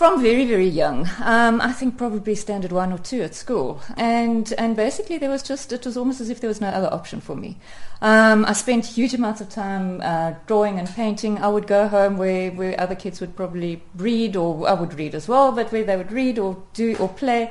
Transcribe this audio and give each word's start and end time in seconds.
From 0.00 0.22
very, 0.22 0.46
very 0.46 0.66
young. 0.66 1.06
Um, 1.22 1.60
I 1.60 1.72
think 1.72 1.98
probably 1.98 2.34
standard 2.34 2.72
one 2.72 2.90
or 2.90 2.96
two 2.96 3.20
at 3.20 3.34
school. 3.34 3.82
And, 3.98 4.50
and 4.56 4.74
basically 4.74 5.18
there 5.18 5.28
was 5.28 5.42
just, 5.42 5.74
it 5.74 5.84
was 5.84 5.94
almost 5.94 6.22
as 6.22 6.30
if 6.30 6.40
there 6.40 6.48
was 6.48 6.58
no 6.58 6.68
other 6.68 6.90
option 6.90 7.20
for 7.20 7.36
me. 7.36 7.58
Um, 8.00 8.46
I 8.46 8.54
spent 8.54 8.86
huge 8.86 9.12
amounts 9.12 9.42
of 9.42 9.50
time 9.50 10.00
uh, 10.00 10.36
drawing 10.46 10.78
and 10.78 10.88
painting. 10.88 11.36
I 11.36 11.48
would 11.48 11.66
go 11.66 11.86
home 11.86 12.16
where, 12.16 12.50
where 12.50 12.80
other 12.80 12.94
kids 12.94 13.20
would 13.20 13.36
probably 13.36 13.82
read, 13.94 14.36
or 14.36 14.66
I 14.66 14.72
would 14.72 14.94
read 14.94 15.14
as 15.14 15.28
well, 15.28 15.52
but 15.52 15.70
where 15.70 15.84
they 15.84 15.98
would 15.98 16.12
read 16.12 16.38
or 16.38 16.62
do 16.72 16.96
or 16.96 17.10
play. 17.10 17.50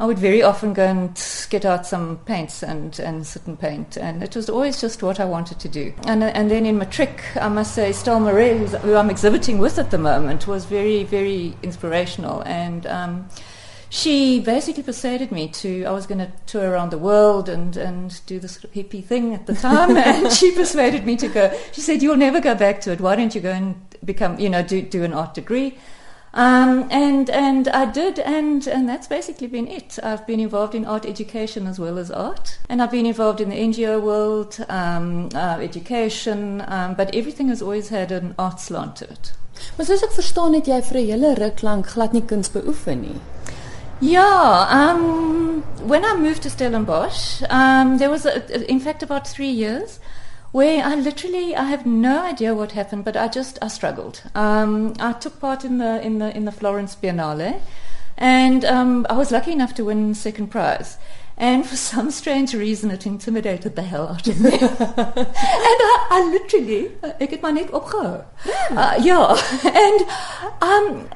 I 0.00 0.06
would 0.06 0.18
very 0.18 0.42
often 0.42 0.72
go 0.72 0.86
and 0.86 1.10
get 1.50 1.66
out 1.66 1.86
some 1.86 2.20
paints 2.24 2.62
and, 2.62 2.98
and 3.00 3.26
sit 3.26 3.46
and 3.46 3.60
paint. 3.60 3.98
And 3.98 4.22
it 4.22 4.34
was 4.34 4.48
always 4.48 4.80
just 4.80 5.02
what 5.02 5.20
I 5.20 5.26
wanted 5.26 5.60
to 5.60 5.68
do. 5.68 5.92
And, 6.06 6.24
and 6.24 6.50
then 6.50 6.64
in 6.64 6.78
matric, 6.78 7.22
I 7.36 7.50
must 7.50 7.74
say, 7.74 7.92
Stella 7.92 8.18
Marais, 8.18 8.56
who 8.80 8.94
I'm 8.96 9.10
exhibiting 9.10 9.58
with 9.58 9.78
at 9.78 9.90
the 9.90 9.98
moment, 9.98 10.46
was 10.46 10.64
very, 10.64 11.04
very 11.04 11.54
inspirational. 11.62 12.40
And 12.46 12.86
um, 12.86 13.28
she 13.90 14.40
basically 14.40 14.84
persuaded 14.84 15.30
me 15.32 15.48
to, 15.48 15.84
I 15.84 15.90
was 15.90 16.06
going 16.06 16.20
to 16.20 16.32
tour 16.46 16.70
around 16.70 16.92
the 16.92 16.98
world 16.98 17.50
and, 17.50 17.76
and 17.76 18.24
do 18.24 18.38
this 18.40 18.52
sort 18.52 18.64
of 18.64 18.72
hippie 18.72 19.04
thing 19.04 19.34
at 19.34 19.46
the 19.46 19.54
time. 19.54 19.94
and 19.98 20.32
she 20.32 20.52
persuaded 20.52 21.04
me 21.04 21.16
to 21.16 21.28
go. 21.28 21.54
She 21.72 21.82
said, 21.82 22.02
You'll 22.02 22.16
never 22.16 22.40
go 22.40 22.54
back 22.54 22.80
to 22.82 22.92
it. 22.92 23.02
Why 23.02 23.16
don't 23.16 23.34
you 23.34 23.42
go 23.42 23.52
and 23.52 23.76
become, 24.02 24.40
you 24.40 24.48
know, 24.48 24.62
do, 24.62 24.80
do 24.80 25.04
an 25.04 25.12
art 25.12 25.34
degree? 25.34 25.76
Um, 26.32 26.86
and 26.90 27.28
and 27.28 27.66
I 27.68 27.86
did, 27.86 28.20
and 28.20 28.66
and 28.68 28.88
that's 28.88 29.08
basically 29.08 29.48
been 29.48 29.66
it. 29.66 29.98
I've 30.00 30.26
been 30.26 30.38
involved 30.38 30.76
in 30.76 30.84
art 30.84 31.04
education 31.04 31.66
as 31.66 31.80
well 31.80 31.98
as 31.98 32.10
art, 32.10 32.58
and 32.68 32.80
I've 32.80 32.92
been 32.92 33.06
involved 33.06 33.40
in 33.40 33.48
the 33.48 33.56
NGO 33.56 34.00
world, 34.00 34.64
um, 34.68 35.28
uh, 35.34 35.58
education, 35.60 36.62
um, 36.68 36.94
but 36.94 37.12
everything 37.14 37.48
has 37.48 37.60
always 37.60 37.88
had 37.88 38.12
an 38.12 38.34
art 38.38 38.60
slant 38.60 38.96
to 38.96 39.10
it. 39.10 39.32
Maar 39.76 39.86
soos 39.86 40.02
ek 40.06 40.14
verstaan 40.16 40.54
het 40.54 40.70
jy 40.70 40.80
vir 40.82 40.98
'n 41.00 41.10
hele 41.10 41.34
ruk 41.34 41.62
lank 41.62 41.86
glad 41.86 42.12
nie 42.12 42.22
kuns 42.22 42.50
beoefen 42.50 43.00
nie. 43.00 43.20
Yeah, 44.00 44.66
um, 44.70 45.62
when 45.82 46.04
I 46.04 46.14
moved 46.16 46.42
to 46.42 46.48
Stellenbosch, 46.48 47.42
um, 47.50 47.98
there 47.98 48.08
was, 48.08 48.24
a, 48.24 48.40
in 48.70 48.80
fact, 48.80 49.02
about 49.02 49.28
three 49.28 49.50
years 49.50 49.98
where 50.52 50.84
I 50.84 50.94
literally 50.94 51.54
I 51.54 51.64
have 51.64 51.86
no 51.86 52.22
idea 52.22 52.54
what 52.54 52.72
happened, 52.72 53.04
but 53.04 53.16
I 53.16 53.28
just 53.28 53.58
I 53.62 53.68
struggled. 53.68 54.22
Um, 54.34 54.94
I 54.98 55.12
took 55.12 55.40
part 55.40 55.64
in 55.64 55.78
the 55.78 56.00
in 56.02 56.18
the 56.18 56.34
in 56.36 56.44
the 56.44 56.52
Florence 56.52 56.96
Biennale, 56.96 57.60
and 58.16 58.64
um, 58.64 59.06
I 59.08 59.14
was 59.14 59.30
lucky 59.30 59.52
enough 59.52 59.74
to 59.74 59.84
win 59.84 60.14
second 60.14 60.48
prize. 60.48 60.98
And 61.40 61.66
for 61.66 61.74
some 61.74 62.10
strange 62.10 62.52
reason, 62.52 62.90
it 62.90 63.06
intimidated 63.06 63.74
the 63.74 63.80
hell 63.80 64.08
out 64.08 64.28
of 64.28 64.38
me. 64.42 64.50
and 64.60 64.60
I, 64.98 66.06
I 66.10 66.28
literally, 66.30 66.90
ek 67.18 67.30
het 67.30 67.40
my 67.40 67.50
net 67.50 67.70
opgehou. 67.72 68.26
Uh, 68.76 69.00
yeah. 69.00 69.40
And 69.64 70.04
um, 70.60 71.08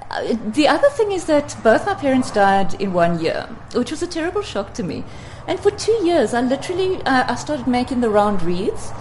the 0.53 0.67
other 0.67 0.89
thing 0.89 1.13
is 1.13 1.27
that 1.27 1.55
both 1.63 1.85
my 1.85 1.93
parents 1.93 2.31
died 2.31 2.73
in 2.81 2.95
one 2.95 3.21
year, 3.21 3.47
which 3.75 3.91
was 3.91 4.03
a 4.03 4.07
terrible 4.07 4.41
shock 4.41 4.73
to 4.75 4.83
me. 4.83 5.05
And 5.47 5.61
for 5.61 5.71
two 5.71 6.01
years, 6.03 6.33
I 6.33 6.41
literally, 6.41 7.03
uh, 7.03 7.25
I 7.29 7.35
started 7.35 7.67
making 7.67 8.01
the 8.01 8.09
round 8.09 8.41
wreaths. 8.41 8.93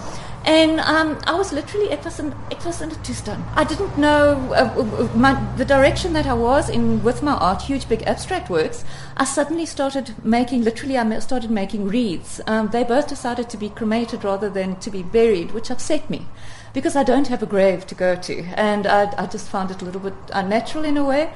And 0.45 0.81
um, 0.81 1.19
I 1.25 1.33
was 1.36 1.53
literally, 1.53 1.91
it 1.91 2.03
was, 2.03 2.19
an, 2.19 2.36
it 2.52 2.63
was 2.66 2.81
in 2.81 2.91
a 2.91 2.95
two-stone. 2.95 3.44
I 3.55 3.63
didn't 3.63 3.97
know 3.97 4.36
uh, 4.52 4.73
uh, 4.77 5.17
my, 5.17 5.41
the 5.55 5.63
direction 5.63 6.11
that 6.13 6.25
I 6.25 6.33
was 6.33 6.69
in 6.69 7.02
with 7.02 7.23
my 7.23 7.33
art, 7.33 7.61
huge, 7.61 7.88
big 7.88 8.03
abstract 8.03 8.50
works. 8.50 8.83
I 9.16 9.23
suddenly 9.23 9.66
started 9.66 10.13
making, 10.25 10.63
literally, 10.63 10.97
I 10.97 11.19
started 11.19 11.50
making 11.50 11.88
wreaths. 11.88 12.41
Um, 12.45 12.67
they 12.69 12.83
both 12.83 13.08
decided 13.08 13.50
to 13.52 13.58
be 13.58 13.69
cremated 13.69 14.25
rather 14.25 14.50
than 14.50 14.75
to 14.81 14.91
be 14.91 15.02
buried, 15.02 15.52
which 15.52 15.72
upset 15.72 16.09
me 16.09 16.25
because 16.73 16.95
I 16.95 17.03
don't 17.03 17.28
have 17.28 17.44
a 17.44 17.45
grave 17.45 17.85
to 17.88 17.95
go 17.95 18.16
to. 18.16 18.44
And 18.55 18.85
I, 18.85 19.13
I 19.17 19.28
just 19.28 19.47
found 19.47 19.72
it 19.72 19.81
a 19.81 19.85
little 19.85 20.02
bit 20.02 20.16
unnatural 20.33 20.83
in 20.83 20.97
a 20.97 21.05
way. 21.05 21.31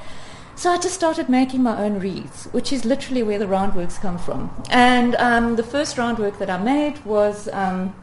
So 0.56 0.72
I 0.72 0.80
just 0.80 0.96
started 0.96 1.30
making 1.30 1.62
my 1.62 1.78
own 1.78 2.00
wreaths, 2.00 2.46
which 2.52 2.74
is 2.74 2.84
literally 2.84 3.22
where 3.22 3.38
the 3.38 3.46
roundworks 3.46 4.02
come 4.02 4.18
from. 4.18 4.50
And 4.72 5.16
um, 5.16 5.56
the 5.56 5.64
first 5.64 5.98
roundwork 5.98 6.40
that 6.40 6.50
I 6.50 6.58
made 6.58 7.06
was 7.06 7.48
um, 7.54 7.94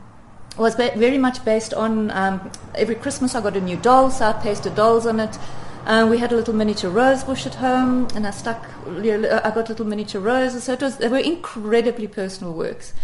was 0.57 0.77
ba- 0.77 0.93
very 0.97 1.19
much 1.19 1.45
based 1.45 1.75
on 1.75 2.11
um, 2.11 2.51
every 2.75 2.95
Christmas 2.95 3.35
I 3.35 3.41
got 3.41 3.57
a 3.57 3.61
new 3.61 3.77
doll, 3.77 4.11
so 4.11 4.27
I 4.27 4.33
pasted 4.33 4.75
dolls 4.75 5.07
on 5.07 5.21
it. 5.21 5.39
Uh, 5.87 6.07
we 6.11 6.19
had 6.19 6.33
a 6.33 6.37
little 6.37 6.55
miniature 6.55 6.91
rose 6.91 7.25
bush 7.25 7.47
at 7.47 7.57
home, 7.57 8.09
and 8.15 8.27
I 8.27 8.31
stuck. 8.31 8.65
I 8.87 9.51
got 9.55 9.69
little 9.69 9.85
miniature 9.85 10.21
roses. 10.21 10.65
So 10.65 10.73
it 10.73 10.81
was. 10.81 10.97
They 10.97 11.09
were 11.09 11.19
incredibly 11.19 12.09
personal 12.09 12.55
works. 12.55 12.95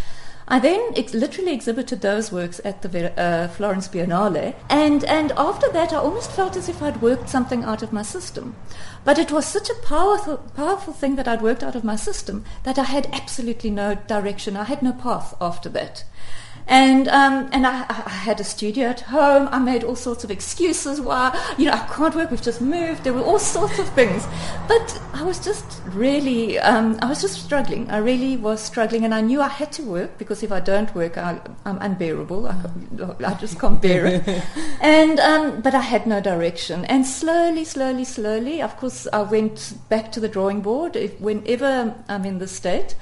I 0.48 0.58
then 0.58 0.92
ex- 0.96 1.14
literally 1.14 1.52
exhibited 1.52 2.00
those 2.00 2.32
works 2.32 2.60
at 2.64 2.82
the 2.82 3.20
uh, 3.20 3.46
Florence 3.48 3.86
Biennale, 3.86 4.54
and 4.68 5.04
and 5.04 5.30
after 5.36 5.70
that, 5.72 5.92
I 5.92 5.98
almost 5.98 6.32
felt 6.32 6.56
as 6.56 6.68
if 6.68 6.82
I'd 6.82 7.02
worked 7.02 7.28
something 7.28 7.64
out 7.64 7.82
of 7.82 7.92
my 7.92 8.02
system. 8.02 8.56
But 9.04 9.18
it 9.18 9.30
was 9.30 9.46
such 9.46 9.70
a 9.70 9.86
powerful 9.86 10.38
powerful 10.56 10.92
thing 10.92 11.16
that 11.16 11.28
I'd 11.28 11.42
worked 11.42 11.62
out 11.62 11.76
of 11.76 11.84
my 11.84 11.96
system 11.96 12.44
that 12.64 12.78
I 12.78 12.84
had 12.84 13.08
absolutely 13.12 13.70
no 13.70 13.94
direction. 13.94 14.56
I 14.56 14.64
had 14.64 14.82
no 14.82 14.92
path 14.92 15.34
after 15.40 15.68
that. 15.68 16.04
And 16.66 17.08
um, 17.08 17.48
and 17.52 17.66
I, 17.66 17.84
I, 17.88 18.10
had 18.10 18.38
a 18.38 18.44
studio 18.44 18.88
at 18.88 19.00
home. 19.00 19.48
I 19.50 19.58
made 19.58 19.82
all 19.82 19.96
sorts 19.96 20.22
of 20.22 20.30
excuses 20.30 21.00
why 21.00 21.36
you 21.58 21.64
know 21.66 21.72
I 21.72 21.86
can't 21.92 22.14
work. 22.14 22.30
We've 22.30 22.40
just 22.40 22.60
moved. 22.60 23.04
There 23.04 23.12
were 23.12 23.22
all 23.22 23.38
sorts 23.38 23.78
of 23.78 23.88
things, 23.90 24.26
but 24.68 25.00
I 25.12 25.22
was 25.22 25.38
just 25.44 25.80
really 25.86 26.58
um, 26.60 26.98
I 27.02 27.06
was 27.06 27.20
just 27.20 27.42
struggling. 27.42 27.90
I 27.90 27.98
really 27.98 28.36
was 28.36 28.60
struggling, 28.60 29.04
and 29.04 29.14
I 29.14 29.20
knew 29.20 29.40
I 29.40 29.48
had 29.48 29.72
to 29.72 29.82
work 29.82 30.16
because 30.18 30.42
if 30.42 30.52
I 30.52 30.60
don't 30.60 30.94
work, 30.94 31.18
I, 31.18 31.40
am 31.64 31.78
unbearable. 31.80 32.46
I, 32.46 32.54
I, 33.24 33.34
just 33.34 33.58
can't 33.58 33.82
bear 33.82 34.06
it. 34.06 34.44
and 34.80 35.18
um, 35.18 35.60
but 35.62 35.74
I 35.74 35.80
had 35.80 36.06
no 36.06 36.20
direction. 36.20 36.84
And 36.84 37.04
slowly, 37.04 37.64
slowly, 37.64 38.04
slowly, 38.04 38.62
of 38.62 38.76
course, 38.76 39.08
I 39.12 39.22
went 39.22 39.74
back 39.88 40.12
to 40.12 40.20
the 40.20 40.28
drawing 40.28 40.60
board. 40.60 40.94
If, 40.94 41.20
whenever 41.20 41.94
I'm 42.08 42.24
in 42.24 42.38
the 42.38 42.46
state. 42.48 42.94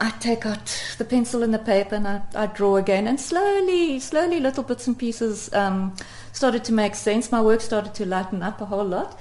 I 0.00 0.10
take 0.18 0.46
out 0.46 0.94
the 0.96 1.04
pencil 1.04 1.42
and 1.42 1.52
the 1.52 1.58
paper 1.58 1.94
and 1.94 2.08
I, 2.08 2.22
I 2.34 2.46
draw 2.46 2.76
again. 2.76 3.06
And 3.06 3.20
slowly, 3.20 4.00
slowly, 4.00 4.40
little 4.40 4.62
bits 4.62 4.86
and 4.86 4.98
pieces 4.98 5.52
um, 5.52 5.94
started 6.32 6.64
to 6.64 6.72
make 6.72 6.94
sense. 6.94 7.30
My 7.30 7.42
work 7.42 7.60
started 7.60 7.94
to 7.94 8.06
lighten 8.06 8.42
up 8.42 8.62
a 8.62 8.64
whole 8.66 8.84
lot. 8.84 9.18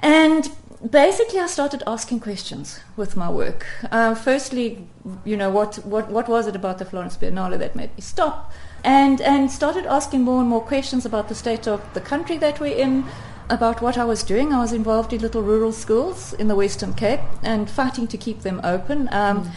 And 0.00 0.50
basically, 0.90 1.38
I 1.38 1.46
started 1.46 1.84
asking 1.86 2.20
questions 2.20 2.80
with 2.96 3.16
my 3.16 3.30
work. 3.30 3.66
Uh, 3.92 4.16
firstly, 4.16 4.88
you 5.24 5.36
know, 5.36 5.50
what, 5.50 5.76
what, 5.84 6.10
what 6.10 6.28
was 6.28 6.48
it 6.48 6.56
about 6.56 6.78
the 6.78 6.84
Florence 6.84 7.16
Biennale 7.16 7.56
that 7.58 7.76
made 7.76 7.94
me 7.94 8.00
stop? 8.00 8.52
And, 8.82 9.20
and 9.20 9.48
started 9.48 9.86
asking 9.86 10.22
more 10.22 10.40
and 10.40 10.48
more 10.48 10.62
questions 10.62 11.06
about 11.06 11.28
the 11.28 11.36
state 11.36 11.68
of 11.68 11.94
the 11.94 12.00
country 12.00 12.36
that 12.38 12.58
we're 12.58 12.76
in, 12.76 13.04
about 13.48 13.82
what 13.82 13.98
I 13.98 14.04
was 14.04 14.24
doing. 14.24 14.52
I 14.52 14.60
was 14.60 14.72
involved 14.72 15.12
in 15.12 15.20
little 15.20 15.42
rural 15.42 15.72
schools 15.72 16.32
in 16.32 16.48
the 16.48 16.54
Western 16.56 16.94
Cape 16.94 17.20
and 17.42 17.68
fighting 17.70 18.08
to 18.08 18.16
keep 18.16 18.40
them 18.40 18.60
open. 18.64 19.08
Um, 19.12 19.44
mm 19.44 19.50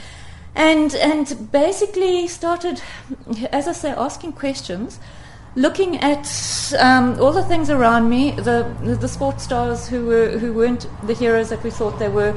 and 0.56 0.94
and 0.96 1.52
basically 1.52 2.28
started, 2.28 2.82
as 3.52 3.68
I 3.68 3.72
say, 3.72 3.90
asking 3.92 4.34
questions, 4.34 5.00
looking 5.56 5.98
at 5.98 6.28
um, 6.80 7.20
all 7.20 7.32
the 7.32 7.44
things 7.44 7.70
around 7.70 8.10
me, 8.10 8.32
the 8.32 8.72
the 8.82 9.08
sports 9.08 9.44
stars 9.44 9.88
who 9.88 10.06
were 10.06 10.38
who 10.38 10.54
weren't 10.54 10.88
the 11.08 11.14
heroes 11.14 11.50
that 11.50 11.64
we 11.64 11.72
thought 11.72 12.00
they 12.00 12.10
were, 12.10 12.34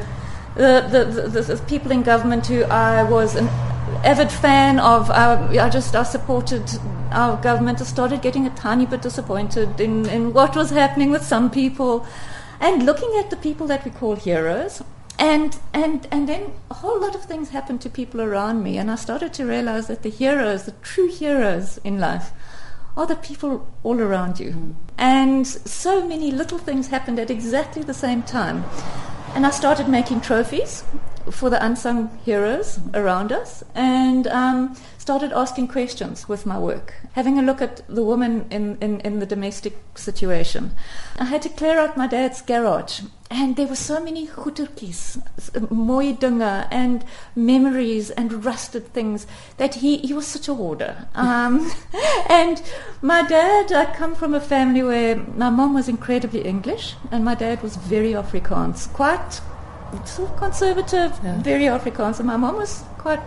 the 0.55 0.87
the, 0.91 1.29
the, 1.29 1.41
the 1.43 1.63
people 1.65 1.91
in 1.91 2.03
government 2.03 2.47
who 2.47 2.65
I 2.65 3.03
was 3.03 3.35
an 3.37 3.49
avid 4.05 4.33
fan 4.33 4.79
of. 4.79 5.11
I, 5.11 5.59
I 5.59 5.69
just 5.69 5.95
I 5.95 6.03
supported 6.03 6.65
our 7.13 7.41
government. 7.43 7.81
I 7.81 7.85
started 7.85 8.23
getting 8.23 8.47
a 8.47 8.51
tiny 8.51 8.87
bit 8.87 9.03
disappointed 9.03 9.81
in 9.81 10.07
in 10.09 10.33
what 10.33 10.57
was 10.57 10.71
happening 10.71 11.11
with 11.11 11.25
some 11.25 11.51
people. 11.51 12.07
And 12.59 12.87
looking 12.87 13.13
at 13.19 13.29
the 13.29 13.37
people 13.37 13.67
that 13.67 13.85
we 13.85 13.91
call 13.91 14.17
heroes, 14.17 14.83
and 15.19 15.59
and 15.73 16.07
and 16.11 16.29
then 16.29 16.53
a 16.71 16.75
whole 16.75 17.01
lot 17.01 17.15
of 17.15 17.25
things 17.25 17.51
happened 17.51 17.81
to 17.81 17.89
people 17.89 18.21
around 18.21 18.63
me 18.63 18.77
and 18.77 18.91
i 18.91 18.95
started 18.95 19.33
to 19.33 19.47
realize 19.47 19.87
that 19.87 20.03
the 20.03 20.11
heroes 20.11 20.65
the 20.65 20.73
true 20.83 21.09
heroes 21.09 21.79
in 21.85 21.99
life 21.99 22.33
are 22.97 23.07
the 23.07 23.17
people 23.17 23.69
all 23.83 24.01
around 24.01 24.41
you. 24.41 24.75
And 24.97 25.47
so 25.47 26.07
many 26.07 26.31
little 26.31 26.59
things 26.59 26.89
happened 26.89 27.19
at 27.19 27.31
exactly 27.31 27.83
the 27.83 27.95
same 27.95 28.23
time. 28.23 28.65
And 29.35 29.45
i 29.45 29.51
started 29.51 29.89
making 29.89 30.23
trophies 30.23 30.83
for 31.31 31.51
the 31.51 31.65
unsung 31.65 32.19
heroes 32.25 32.79
around 32.95 33.33
us 33.33 33.65
and 33.75 34.27
um, 34.29 34.77
started 34.99 35.33
asking 35.33 35.69
questions 35.69 36.29
with 36.29 36.47
my 36.47 36.59
work, 36.59 36.95
having 37.13 37.39
a 37.39 37.43
look 37.43 37.61
at 37.61 37.87
the 37.89 38.03
woman 38.03 38.47
in, 38.51 38.77
in, 38.81 39.01
in 39.01 39.19
the 39.19 39.27
domestic 39.27 39.77
situation. 39.95 40.73
I 41.19 41.25
had 41.25 41.43
to 41.43 41.49
clear 41.49 41.79
out 41.79 41.97
my 41.97 42.07
dad's 42.07 42.43
garage 42.43 43.01
and 43.31 43.57
there 43.57 43.67
were 43.67 43.77
so 43.77 44.01
many 44.01 44.27
mooie 44.27 46.17
dinge 46.19 46.69
and 46.71 47.05
memories 47.35 48.11
and 48.11 48.45
rusted 48.45 48.93
things 48.93 49.27
that 49.57 49.77
he, 49.77 49.99
he 49.99 50.13
was 50.13 50.27
such 50.27 50.49
a 50.49 50.55
hoarder. 50.55 51.09
Um, 51.15 51.71
and 52.29 52.63
my 53.03 53.23
dad, 53.23 53.73
I 53.73 53.93
come 53.95 54.15
from 54.15 54.35
a 54.35 54.41
family 54.41 54.83
where 54.83 55.17
my 55.17 55.51
mom 55.51 55.75
was 55.75 55.89
incredibly 55.89 56.43
English 56.45 56.95
and 57.11 57.25
my 57.25 57.35
dad 57.35 57.63
was 57.63 57.77
very 57.77 58.13
Afrikaans, 58.13 58.93
quite 58.93 59.41
sort 60.05 60.31
of 60.31 60.37
conservative, 60.37 61.13
yeah. 61.23 61.41
very 61.43 61.65
Afrikaans. 61.65 62.19
And 62.19 62.27
my 62.27 62.37
mom 62.37 62.57
was 62.57 62.85
quite 62.99 63.21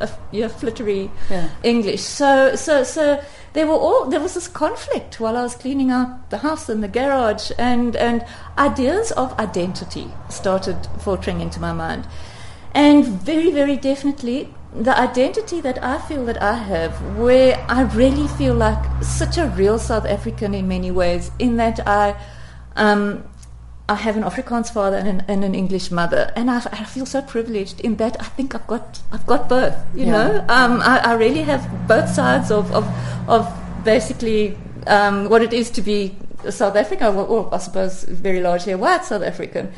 a, 0.00 0.08
yeah, 0.30 0.48
flittery 0.48 1.10
Yeah. 1.30 1.48
English. 1.62 2.02
So, 2.02 2.54
so, 2.56 2.84
so 2.84 3.20
there 3.52 3.66
were 3.66 3.74
all 3.74 4.04
there 4.06 4.20
was 4.20 4.34
this 4.34 4.48
conflict 4.48 5.18
while 5.20 5.36
I 5.36 5.42
was 5.42 5.54
cleaning 5.56 5.90
out 5.90 6.30
the 6.30 6.38
house 6.38 6.68
and 6.68 6.82
the 6.82 6.88
garage, 6.88 7.50
and 7.58 7.96
and 7.96 8.24
ideas 8.56 9.10
of 9.12 9.32
identity 9.38 10.12
started 10.28 10.76
filtering 11.00 11.40
into 11.40 11.58
my 11.60 11.72
mind, 11.72 12.06
and 12.74 13.04
very, 13.04 13.50
very 13.50 13.76
definitely 13.76 14.54
the 14.72 14.96
identity 14.96 15.60
that 15.62 15.82
I 15.82 15.98
feel 15.98 16.24
that 16.26 16.40
I 16.42 16.54
have, 16.54 17.16
where 17.16 17.56
I 17.68 17.82
really 17.82 18.28
feel 18.28 18.54
like 18.54 19.02
such 19.02 19.38
a 19.38 19.46
real 19.46 19.78
South 19.78 20.06
African 20.06 20.54
in 20.54 20.68
many 20.68 20.90
ways, 20.90 21.30
in 21.38 21.56
that 21.56 21.80
I. 21.86 22.14
Um, 22.76 23.24
I 23.88 23.94
have 23.94 24.16
an 24.16 24.22
Afrikaans 24.22 24.70
father 24.70 24.96
and 24.96 25.08
an, 25.08 25.24
and 25.28 25.44
an 25.44 25.54
English 25.54 25.90
mother, 25.90 26.30
and 26.36 26.50
I, 26.50 26.58
I 26.72 26.84
feel 26.84 27.06
so 27.06 27.22
privileged 27.22 27.80
in 27.80 27.96
that 27.96 28.20
I 28.20 28.24
think 28.24 28.54
I've 28.54 28.66
got 28.66 29.00
I've 29.12 29.26
got 29.26 29.48
both. 29.48 29.74
You 29.94 30.06
Yeah. 30.06 30.12
know, 30.12 30.44
um, 30.48 30.80
I, 30.82 30.98
I 30.98 31.12
really 31.14 31.42
have 31.42 31.62
both 31.88 32.08
sides 32.10 32.50
of 32.50 32.70
of, 32.72 32.84
of 33.28 33.48
basically 33.84 34.58
um, 34.86 35.28
what 35.30 35.42
it 35.42 35.52
is 35.52 35.70
to 35.70 35.80
be 35.82 36.14
South 36.50 36.76
African, 36.76 37.16
or, 37.16 37.26
or 37.26 37.54
I 37.54 37.58
suppose 37.58 38.04
very 38.04 38.40
largely 38.40 38.72
a 38.72 38.78
white 38.78 39.04
South 39.04 39.22
African. 39.22 39.72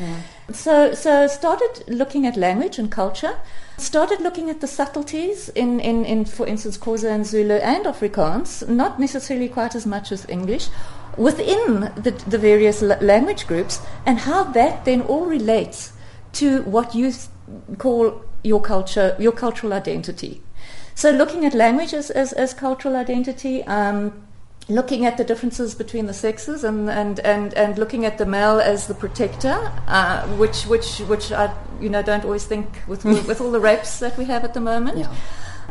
So 0.52 0.94
so 0.94 1.26
started 1.26 1.85
looking 1.88 2.26
at 2.26 2.37
language 2.37 2.79
and 2.79 2.91
culture. 2.91 3.38
Started 3.79 4.20
looking 4.20 4.50
at 4.50 4.61
the 4.61 4.67
subtleties 4.67 5.49
in, 5.50 5.81
in, 5.81 6.05
in 6.05 6.26
for 6.26 6.47
instance, 6.47 6.76
Xhosa 6.76 7.11
and 7.11 7.25
Zulu 7.25 7.55
and 7.55 7.87
Afrikaans, 7.87 8.69
not 8.69 9.00
necessarily 9.00 9.49
quite 9.49 9.75
as 9.75 9.87
much 9.87 10.12
as 10.12 10.29
English, 10.29 10.69
within 11.17 11.91
the, 11.97 12.11
the 12.29 12.37
various 12.37 12.82
language 12.82 13.47
groups, 13.47 13.81
and 14.05 14.19
how 14.19 14.44
that 14.44 14.85
then 14.85 15.00
all 15.00 15.25
relates 15.25 15.94
to 16.32 16.62
what 16.62 16.94
you 16.94 17.12
call 17.79 18.23
your 18.44 18.61
culture, 18.61 19.17
your 19.19 19.32
cultural 19.32 19.73
identity. 19.73 20.43
So, 20.94 21.11
looking 21.11 21.47
at 21.47 21.55
language 21.55 21.94
as, 21.94 22.11
as, 22.11 22.35
as 22.35 22.52
cultural 22.52 22.97
identity, 22.97 23.64
um, 23.64 24.26
looking 24.71 25.05
at 25.05 25.17
the 25.17 25.25
differences 25.25 25.75
between 25.75 26.07
the 26.07 26.15
sexes, 26.15 26.65
and, 26.65 26.89
and, 26.89 27.21
and, 27.21 27.53
and 27.55 27.77
looking 27.77 28.05
at 28.05 28.17
the 28.19 28.27
male 28.27 28.59
as 28.61 28.87
the 28.87 28.95
protector, 28.95 29.73
uh, 29.87 30.27
which, 30.37 30.65
which, 30.65 30.99
which 31.01 31.33
I 31.33 31.53
you 31.81 31.89
know, 31.89 32.03
don't 32.03 32.25
always 32.25 32.45
think 32.45 32.67
with, 32.87 33.05
with 33.05 33.41
all 33.41 33.51
the 33.51 33.61
rapes 33.61 33.99
that 33.99 34.17
we 34.17 34.25
have 34.27 34.45
at 34.45 34.55
the 34.55 34.61
moment. 34.61 34.99
Yeah. 34.99 35.15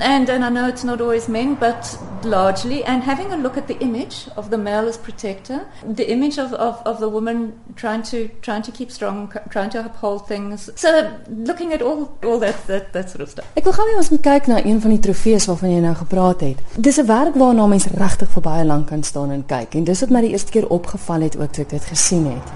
And, 0.02 0.30
and 0.30 0.46
I 0.46 0.50
know 0.50 0.68
it's 0.68 0.84
not 0.84 1.02
always 1.02 1.28
men, 1.28 1.56
but 1.56 1.98
largely, 2.24 2.84
and 2.84 3.04
having 3.04 3.32
a 3.32 3.38
look 3.38 3.58
at 3.58 3.68
the 3.68 3.78
image 3.80 4.28
of 4.38 4.50
the 4.50 4.58
male 4.58 4.88
as 4.88 4.98
protector, 4.98 5.68
the 5.84 6.10
image 6.10 6.38
of, 6.38 6.54
of, 6.54 6.82
of 6.86 7.00
the 7.00 7.10
woman 7.10 7.60
trying 7.76 8.04
to 8.04 8.30
trying 8.42 8.62
to 8.62 8.72
keep 8.72 8.92
strong, 8.92 9.32
trying 9.50 9.70
to 9.72 9.86
uphold 9.86 10.28
things. 10.28 10.70
So 10.76 11.12
looking 11.30 11.74
at 11.74 11.82
all 11.82 12.18
all 12.24 12.40
that 12.40 12.68
that, 12.68 12.94
that 12.94 13.10
sort 13.10 13.22
of 13.22 13.30
stuff. 13.30 13.46
Ek 13.56 13.66
wil 13.66 13.76
gou 13.76 13.88
hê 13.88 13.96
ons 14.00 14.12
moet 14.14 14.24
kyk 14.26 14.50
na 14.52 14.60
een 14.64 14.82
van 14.82 14.96
die 14.96 15.02
trofees 15.04 15.48
waarvan 15.52 15.74
jy 15.76 15.80
nou 15.84 15.96
gepraat 16.02 16.44
het. 16.48 16.64
Dis 16.76 17.00
'n 17.00 17.08
werk 17.08 17.36
waarna 17.36 17.68
mens 17.68 17.88
regtig 17.88 18.30
vir 18.36 18.44
baie 18.44 18.66
lank 18.66 18.88
kan 18.88 19.04
staan 19.04 19.32
en 19.32 19.46
kyk. 19.46 19.76
En 19.76 19.84
dis 19.84 20.00
wat 20.00 20.10
my 20.10 20.22
die 20.22 20.32
eerste 20.32 20.52
keer 20.52 20.68
opgeval 20.68 21.28
het 21.28 21.38
ook 21.38 21.52
toe 21.52 21.64
ek 21.64 21.70
dit 21.70 21.86
gesien 21.86 22.26
het. 22.26 22.48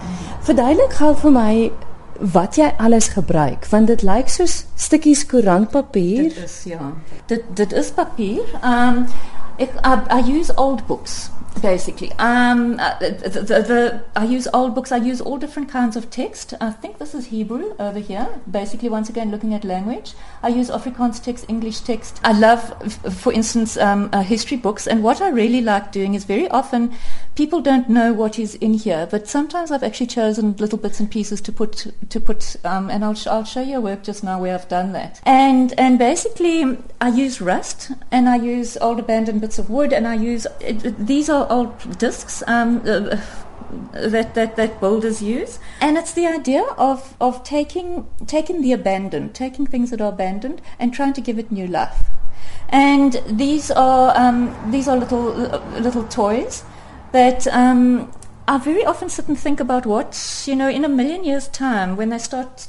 Verduidelik 0.41 0.93
gou 0.93 1.15
vir 1.15 1.31
my 1.31 1.71
wat 2.19 2.55
jy 2.55 2.71
alles 2.77 3.07
gebruik, 3.07 3.65
want 3.69 3.87
dit 3.87 4.01
lyk 4.01 4.29
soos 4.29 4.65
stukkies 4.75 5.25
koerantpapier. 5.25 6.23
Dit 6.23 6.43
is 6.43 6.63
ja. 6.63 6.93
Dit 7.25 7.43
dit 7.55 7.73
is 7.73 7.91
papier. 7.91 8.43
Um, 8.63 9.05
ek, 9.57 9.73
I, 9.85 9.99
I 10.09 10.19
use 10.39 10.53
old 10.57 10.85
books 10.87 11.29
basically. 11.61 12.11
Um, 12.19 12.79
uh, 12.79 12.97
the, 12.99 13.29
the, 13.29 13.61
the, 13.61 14.03
I 14.15 14.25
use 14.25 14.47
old 14.53 14.75
books. 14.75 14.91
I 14.91 14.97
use 14.97 15.21
all 15.21 15.37
different 15.37 15.69
kinds 15.69 15.95
of 15.95 16.09
text. 16.09 16.53
I 16.59 16.71
think 16.71 16.97
this 16.97 17.13
is 17.13 17.27
Hebrew 17.27 17.75
over 17.79 17.99
here. 17.99 18.27
Basically, 18.49 18.89
once 18.89 19.09
again, 19.09 19.31
looking 19.31 19.53
at 19.53 19.63
language. 19.63 20.13
I 20.41 20.49
use 20.49 20.69
Afrikaans 20.69 21.23
text, 21.23 21.45
English 21.47 21.81
text. 21.81 22.19
I 22.23 22.33
love, 22.33 22.61
for 23.13 23.31
instance, 23.31 23.77
um, 23.77 24.09
uh, 24.13 24.21
history 24.21 24.57
books. 24.57 24.87
And 24.87 25.03
what 25.03 25.21
I 25.21 25.29
really 25.29 25.61
like 25.61 25.91
doing 25.91 26.13
is 26.13 26.25
very 26.25 26.47
often 26.49 26.93
people 27.35 27.61
don't 27.61 27.89
know 27.89 28.13
what 28.13 28.37
is 28.37 28.55
in 28.55 28.73
here, 28.75 29.07
but 29.09 29.27
sometimes 29.27 29.71
I've 29.71 29.83
actually 29.83 30.07
chosen 30.07 30.55
little 30.57 30.77
bits 30.77 30.99
and 30.99 31.09
pieces 31.09 31.41
to 31.41 31.51
put 31.51 31.87
to 32.09 32.19
put. 32.19 32.55
Um, 32.63 32.89
and 32.89 33.03
I'll 33.03 33.17
I'll 33.27 33.43
show 33.43 33.61
you 33.61 33.77
a 33.77 33.81
work 33.81 34.03
just 34.03 34.23
now 34.23 34.39
where 34.39 34.53
I've 34.53 34.67
done 34.67 34.91
that. 34.93 35.19
And 35.23 35.73
and 35.79 35.97
basically, 35.97 36.77
I 37.01 37.09
use 37.09 37.41
rust 37.41 37.91
and 38.11 38.29
I 38.29 38.37
use 38.37 38.77
old 38.77 38.99
abandoned 38.99 39.41
bits 39.41 39.59
of 39.59 39.69
wood 39.69 39.93
and 39.93 40.07
I 40.07 40.15
use 40.15 40.45
these 40.59 41.29
are 41.29 41.51
old 41.51 41.97
discs. 41.97 42.43
Um, 42.47 42.81
uh, 42.85 43.19
that, 43.93 44.35
that, 44.35 44.55
that 44.55 44.79
builders 44.79 45.23
use. 45.23 45.57
And 45.81 45.97
it's 45.97 46.13
the 46.13 46.27
idea 46.27 46.63
of, 46.77 47.15
of 47.19 47.43
taking, 47.43 48.07
taking 48.27 48.61
the 48.61 48.71
abandoned, 48.71 49.33
taking 49.33 49.65
things 49.65 49.89
that 49.89 49.99
are 49.99 50.09
abandoned 50.09 50.61
and 50.77 50.93
trying 50.93 51.13
to 51.13 51.21
give 51.21 51.39
it 51.39 51.51
new 51.51 51.65
life. 51.65 52.03
And 52.69 53.19
these 53.25 53.71
are, 53.71 54.15
um, 54.15 54.55
these 54.71 54.87
are 54.87 54.95
little, 54.95 55.31
little 55.79 56.03
toys 56.03 56.63
that 57.13 57.47
um, 57.47 58.11
I 58.47 58.57
very 58.57 58.83
often 58.85 59.09
sit 59.09 59.27
and 59.27 59.39
think 59.39 59.59
about 59.59 59.85
what, 59.85 60.43
you 60.45 60.55
know, 60.55 60.67
in 60.67 60.83
a 60.83 60.89
million 60.89 61.23
years' 61.23 61.47
time, 61.47 61.95
when 61.95 62.09
they 62.09 62.17
start 62.17 62.67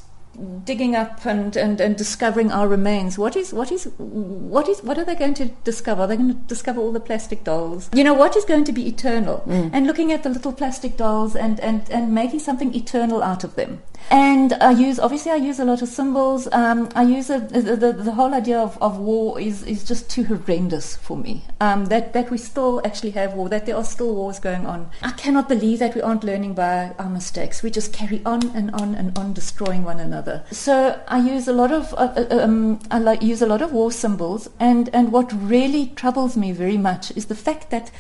digging 0.65 0.97
up 0.97 1.25
and, 1.25 1.57
and, 1.57 1.81
and 1.81 1.97
discovering 1.97 2.51
our 2.53 2.67
remains, 2.69 3.17
what 3.17 3.37
is 3.37 3.53
what 3.53 3.71
is 3.71 3.85
what 3.99 4.69
is 4.69 4.83
what 4.83 4.99
are 4.99 5.05
they 5.05 5.15
going 5.15 5.35
to 5.35 5.47
discover? 5.65 6.07
They're 6.07 6.17
going 6.17 6.35
to 6.35 6.41
discover 6.49 6.81
all 6.81 6.93
the 6.93 7.01
plastic 7.01 7.45
dolls. 7.45 7.89
You 7.93 8.05
know, 8.05 8.15
what 8.15 8.37
is 8.37 8.45
going 8.45 8.65
to 8.65 8.73
be 8.73 8.87
eternal? 8.89 9.43
And 9.73 9.87
looking 9.87 10.13
at 10.13 10.23
the 10.23 10.29
little 10.29 10.53
plastic 10.53 10.97
dolls 10.97 11.37
and, 11.37 11.61
and, 11.61 11.89
and 11.91 12.15
making 12.15 12.41
something 12.41 12.75
eternal 12.75 13.23
out 13.23 13.45
of 13.45 13.55
them. 13.55 13.83
And 14.11 14.53
I 14.55 14.71
use 14.71 14.99
obviously 14.99 15.33
I 15.33 15.37
use 15.37 15.59
a 15.59 15.65
lot 15.65 15.83
of 15.83 15.89
symbols. 15.89 16.49
Um, 16.53 16.89
I 16.95 17.03
use 17.03 17.31
a, 17.31 17.41
the, 17.41 17.93
the 17.93 18.13
whole 18.13 18.35
idea 18.35 18.59
of, 18.59 18.77
of 18.83 18.99
war 18.99 19.41
is, 19.41 19.63
is 19.65 19.85
just 19.85 20.11
too 20.11 20.25
horrendous 20.25 20.97
for 20.97 21.17
me. 21.17 21.45
Um, 21.61 21.87
that 21.87 22.13
that 22.13 22.31
we 22.31 22.39
still 22.39 22.81
actually 22.85 23.11
have 23.13 23.35
war. 23.35 23.49
That 23.49 23.67
there 23.67 23.77
are 23.77 23.85
still 23.85 24.15
wars 24.15 24.39
going 24.39 24.67
on. 24.67 24.91
I 25.03 25.13
cannot 25.13 25.49
believe 25.49 25.79
that 25.79 25.95
we 25.95 26.03
aren't 26.03 26.25
learning 26.25 26.55
by 26.55 26.93
our 26.99 27.09
mistakes. 27.09 27.63
We 27.63 27.71
just 27.71 27.93
carry 27.93 28.21
on 28.25 28.55
and 28.55 28.71
on 28.73 28.95
and 28.95 29.19
on, 29.19 29.33
destroying 29.33 29.85
one 29.85 30.01
another. 30.01 30.45
So 30.51 31.01
I 31.09 31.19
use 31.19 31.49
a 31.49 31.53
lot 31.53 31.73
of 31.73 31.93
uh, 31.95 32.13
uh, 32.17 32.39
um, 32.43 32.81
I 32.91 32.99
like, 32.99 33.23
use 33.23 33.43
a 33.43 33.47
lot 33.47 33.63
of 33.63 33.73
war 33.73 33.91
symbols. 33.91 34.49
And 34.61 34.91
and 34.93 35.13
what 35.13 35.33
really 35.33 35.93
troubles 35.97 36.37
me 36.37 36.53
very 36.53 36.77
much 36.77 37.11
is 37.17 37.27
the 37.27 37.35
fact 37.35 37.71
that 37.71 37.91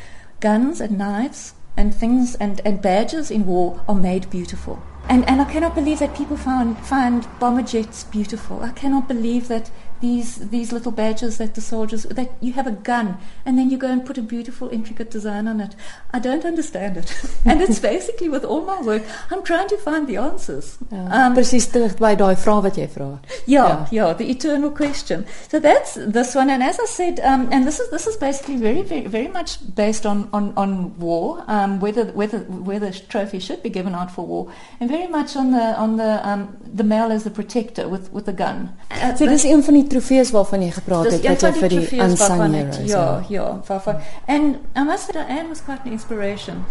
guns 0.40 0.80
and 0.80 0.98
knives 0.98 1.54
and 1.76 1.94
things 1.94 2.34
and, 2.36 2.60
and 2.64 2.80
badges 2.80 3.30
in 3.30 3.46
war 3.46 3.82
are 3.88 3.94
made 3.94 4.30
beautiful. 4.30 4.82
And, 5.08 5.28
and 5.28 5.40
I 5.40 5.44
cannot 5.44 5.74
believe 5.74 5.98
that 5.98 6.16
people 6.16 6.36
find, 6.36 6.78
find 6.78 7.26
bomber 7.38 7.62
jets 7.62 8.04
beautiful. 8.04 8.62
I 8.62 8.70
cannot 8.70 9.06
believe 9.06 9.48
that 9.48 9.70
these, 10.04 10.30
these 10.50 10.70
little 10.76 10.92
badges 10.92 11.38
that 11.38 11.54
the 11.54 11.60
soldiers, 11.60 12.02
that 12.18 12.30
you 12.46 12.52
have 12.58 12.66
a 12.66 12.76
gun 12.90 13.16
and 13.46 13.56
then 13.58 13.70
you 13.70 13.78
go 13.78 13.90
and 13.94 14.04
put 14.04 14.18
a 14.18 14.22
beautiful, 14.34 14.68
intricate 14.78 15.10
design 15.10 15.48
on 15.48 15.60
it. 15.60 15.72
I 16.12 16.18
don't 16.26 16.44
understand 16.44 16.96
it. 16.96 17.08
and 17.44 17.62
it's 17.62 17.80
basically 17.80 18.28
with 18.28 18.44
all 18.44 18.62
my 18.72 18.80
work, 18.82 19.02
I'm 19.30 19.42
trying 19.42 19.68
to 19.68 19.78
find 19.78 20.06
the 20.06 20.16
answers. 20.28 20.66
Ja, 20.90 21.04
Um, 21.26 21.34
presies 21.34 21.66
terug 21.72 21.96
by 21.98 22.14
daai 22.16 22.34
vraag 22.36 22.62
wat 22.64 22.76
jy 22.76 22.86
vra. 22.94 23.08
yeah, 23.46 23.86
yeah, 23.90 24.12
the 24.20 24.28
eternal 24.34 24.70
question. 24.70 25.24
So 25.50 25.60
that's 25.60 25.94
this 26.16 26.34
one, 26.34 26.50
and 26.54 26.62
as 26.62 26.78
I 26.78 26.86
said, 26.86 27.20
um, 27.20 27.48
and 27.52 27.66
this 27.66 27.78
is 27.80 27.88
this 27.90 28.06
is 28.06 28.16
basically 28.16 28.56
very, 28.56 28.82
very, 28.82 29.06
very 29.06 29.28
much 29.28 29.50
based 29.80 30.04
on 30.06 30.28
on, 30.32 30.52
on 30.56 30.74
war, 30.98 31.42
um, 31.46 31.78
whether 31.80 32.04
whether 32.20 32.38
whether 32.70 32.90
trophy 33.14 33.38
should 33.46 33.62
be 33.62 33.70
given 33.78 33.94
out 33.94 34.10
for 34.10 34.24
war, 34.26 34.44
and 34.80 34.90
very 34.90 35.08
much 35.16 35.36
on 35.36 35.52
the 35.56 35.66
on 35.84 35.96
the 35.96 36.10
um, 36.30 36.42
the 36.80 36.84
male 36.84 37.12
as 37.16 37.22
the 37.24 37.30
protector 37.40 37.88
with 37.88 38.10
with 38.12 38.24
the 38.30 38.36
gun. 38.44 38.68
Uh, 38.90 39.14
So 39.16 39.26
dis 39.26 39.44
een 39.44 39.62
van 39.62 39.74
die 39.74 39.86
trofees 39.94 40.34
waarvan 40.34 40.66
jy 40.66 40.72
gepraat 40.74 41.12
het 41.12 41.24
wat 41.28 41.46
jy 41.46 41.52
vir 41.60 41.72
die 41.76 42.02
unsung 42.02 42.42
heroes. 42.42 42.82
Ja, 42.90 43.06
ja, 43.30 43.46
waarvan. 43.68 44.02
And 44.26 44.60
I 44.76 44.84
must 44.84 45.06
say 45.06 45.16
Diane 45.16 45.48
was 45.48 45.62
quite 45.62 45.86
an 45.86 45.92
inspiration 45.92 46.64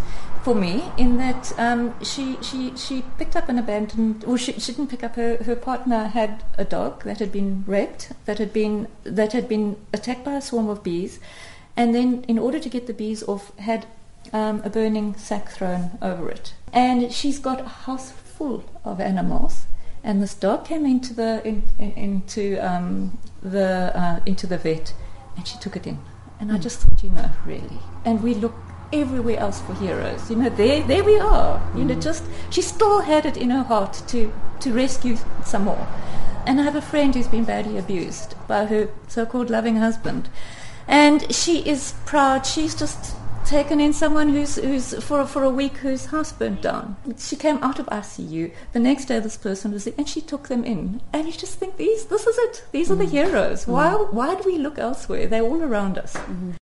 for 0.44 0.56
me 0.56 0.84
in 0.98 1.18
that 1.18 1.54
um, 1.58 1.94
she, 2.04 2.38
she, 2.42 2.76
she 2.76 3.04
picked 3.18 3.36
up 3.36 3.48
an 3.48 3.58
abandoned, 3.58 4.24
well, 4.26 4.36
she, 4.36 4.52
she 4.60 4.74
didn't 4.74 4.90
pick 4.90 5.04
up 5.04 5.16
her, 5.16 5.38
her 5.44 5.56
partner 5.56 6.08
had 6.08 6.44
a 6.58 6.66
dog 6.66 7.04
that 7.04 7.20
had 7.20 7.32
been 7.32 7.64
raped, 7.66 8.12
that 8.26 8.40
had 8.40 8.52
been, 8.52 8.88
that 9.04 9.32
had 9.32 9.48
been 9.48 9.78
attacked 9.94 10.26
by 10.26 10.34
a 10.34 10.42
swarm 10.42 10.68
of 10.68 10.84
bees. 10.84 11.20
And 11.78 11.96
then 11.96 12.26
in 12.28 12.38
order 12.38 12.60
to 12.60 12.70
get 12.70 12.88
the 12.88 12.94
bees 12.94 13.24
off, 13.24 13.58
had 13.58 13.86
um, 14.34 14.62
a 14.66 14.70
burning 14.70 15.16
sack 15.16 15.50
thrown 15.50 15.92
over 16.02 16.30
it. 16.30 16.54
And 16.74 17.12
she's 17.12 17.40
got 17.40 17.62
a 17.62 17.70
house 17.88 18.12
full 18.12 18.66
of 18.84 19.00
animals. 19.00 19.66
And 20.04 20.22
this 20.22 20.34
dog 20.34 20.66
came 20.66 20.86
into 20.86 21.14
the 21.14 21.42
in, 21.48 21.64
in, 21.80 21.92
into 21.92 22.58
um, 22.58 23.18
the 23.42 23.92
uh, 23.98 24.20
into 24.26 24.48
the 24.48 24.58
vet, 24.58 24.94
and 25.38 25.48
she 25.48 25.58
took 25.60 25.76
it 25.76 25.88
in. 25.88 26.00
And 26.40 26.52
I 26.52 26.58
just 26.58 26.82
thought, 26.82 27.02
you 27.04 27.10
know, 27.10 27.30
really. 27.46 27.80
And 28.04 28.22
we 28.22 28.34
look 28.34 28.54
everywhere 28.92 29.38
else 29.38 29.62
for 29.62 29.74
heroes. 29.76 30.30
You 30.30 30.36
know, 30.36 30.50
there 30.50 30.84
there 30.84 31.04
we 31.04 31.18
are. 31.18 31.62
You 31.76 31.86
know, 31.86 31.96
just 31.96 32.26
she 32.50 32.62
still 32.62 33.02
had 33.02 33.26
it 33.26 33.38
in 33.38 33.50
her 33.50 33.64
heart 33.64 34.04
to 34.08 34.34
to 34.60 34.74
rescue 34.74 35.18
some 35.46 35.64
more. 35.64 35.88
And 36.46 36.60
I 36.60 36.64
have 36.64 36.76
a 36.76 36.82
friend 36.82 37.16
who's 37.16 37.30
been 37.30 37.46
badly 37.46 37.78
abused 37.78 38.36
by 38.48 38.66
her 38.66 38.90
so-called 39.08 39.50
loving 39.50 39.78
husband, 39.78 40.28
and 40.86 41.34
she 41.34 41.60
is 41.60 41.94
proud. 42.06 42.46
She's 42.46 42.76
just 42.76 43.16
taken 43.46 43.80
in 43.80 43.94
someone 43.94 44.30
who's, 44.30 44.56
who's 44.56 44.94
for, 45.04 45.26
for 45.26 45.44
a 45.44 45.50
week 45.50 45.78
whose 45.78 46.06
house 46.08 46.32
burnt 46.32 46.62
down. 46.62 46.96
She 47.18 47.36
came 47.36 47.58
out 47.64 47.80
of 47.80 47.86
ICU. 47.88 48.52
The 48.74 48.80
next 48.80 49.06
day, 49.06 49.20
this 49.20 49.38
person 49.38 49.72
was 49.72 49.88
in, 49.88 49.94
and 49.98 50.10
she 50.10 50.22
took 50.22 50.48
them 50.48 50.64
in. 50.64 51.02
And 51.12 51.28
you 51.28 51.34
just 51.34 51.60
think, 51.60 51.78
these, 51.78 52.06
this 52.06 52.26
is 52.26 52.38
it. 52.38 52.64
These 52.72 52.92
are 52.92 52.96
the 52.96 53.06
mm. 53.06 53.12
heroes. 53.12 53.68
Why, 53.68 53.90
mm. 53.90 54.14
why 54.14 54.36
do 54.36 54.44
we 54.46 54.58
look 54.58 54.80
elsewhere? 54.80 55.28
They're 55.28 55.44
all 55.44 55.62
around 55.62 55.98
us. 55.98 56.14
Mm-hmm. 56.14 56.52